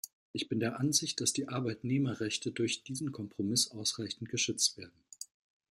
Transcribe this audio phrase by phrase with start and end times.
[0.33, 4.99] Ich bin der Ansicht, dass die Arbeitnehmerrechte durch diesen Kompromiss ausreichend geschützt werden.